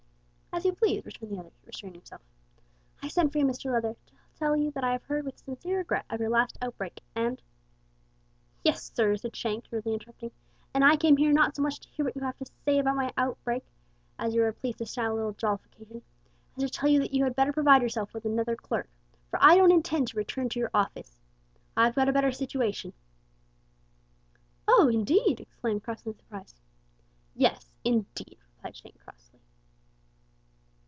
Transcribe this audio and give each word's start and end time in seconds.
"As 0.53 0.65
you 0.65 0.73
please," 0.73 1.03
returned 1.05 1.31
the 1.31 1.39
other, 1.39 1.51
restraining 1.65 2.01
himself. 2.01 2.21
"I 3.01 3.07
sent 3.07 3.31
for 3.31 3.37
you, 3.39 3.45
Mr 3.45 3.71
Leather, 3.71 3.95
to 4.07 4.13
tell 4.35 4.55
you 4.57 4.69
that 4.71 4.83
I 4.83 4.91
have 4.91 5.03
heard 5.03 5.23
with 5.25 5.39
sincere 5.39 5.77
regret 5.77 6.05
of 6.09 6.19
your 6.19 6.29
last 6.29 6.57
outbreak, 6.61 6.99
and" 7.15 7.41
"Yes, 8.65 8.91
sir," 8.93 9.15
said 9.15 9.33
Shank, 9.35 9.65
rudely 9.71 9.93
interrupting, 9.93 10.29
"and 10.73 10.83
I 10.85 10.97
came 10.97 11.15
here 11.17 11.31
not 11.31 11.55
so 11.55 11.61
much 11.63 11.79
to 11.79 11.87
hear 11.89 12.03
what 12.05 12.15
you 12.17 12.21
have 12.23 12.35
to 12.37 12.51
say 12.65 12.77
about 12.79 12.97
my 12.97 13.11
outbreak 13.17 13.63
as 14.19 14.35
you 14.35 14.43
are 14.43 14.51
pleased 14.51 14.79
to 14.79 14.85
style 14.85 15.13
a 15.13 15.15
little 15.15 15.31
jollification 15.33 16.01
as 16.57 16.63
to 16.63 16.69
tell 16.69 16.89
you 16.89 16.99
that 16.99 17.13
you 17.13 17.23
had 17.23 17.35
better 17.37 17.53
provide 17.53 17.81
yourself 17.81 18.13
with 18.13 18.25
another 18.25 18.55
clerk, 18.57 18.89
for 19.29 19.39
I 19.41 19.55
don't 19.55 19.71
intend 19.71 20.09
to 20.09 20.17
return 20.17 20.49
to 20.49 20.59
your 20.59 20.69
office. 20.75 21.17
I've 21.77 21.95
got 21.95 22.09
a 22.09 22.13
better 22.13 22.33
situation." 22.33 22.91
"Oh, 24.67 24.89
indeed!" 24.89 25.39
exclaimed 25.39 25.81
Crossley 25.83 26.11
in 26.11 26.17
surprise. 26.19 26.53
"Yes, 27.33 27.71
indeed," 27.85 28.37
replied 28.57 28.75
Shank 28.75 28.97
insolently. 28.97 29.17